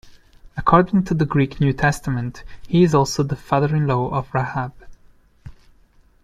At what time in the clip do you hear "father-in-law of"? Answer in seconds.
3.35-4.33